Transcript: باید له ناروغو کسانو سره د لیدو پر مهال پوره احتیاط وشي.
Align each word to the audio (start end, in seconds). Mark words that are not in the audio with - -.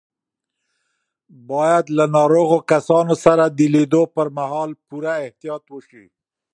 باید 1.49 1.85
له 1.97 2.05
ناروغو 2.17 2.57
کسانو 2.71 3.13
سره 3.25 3.43
د 3.47 3.59
لیدو 3.73 4.01
پر 4.15 4.27
مهال 4.37 4.69
پوره 4.87 5.13
احتیاط 5.25 5.63
وشي. 5.69 6.05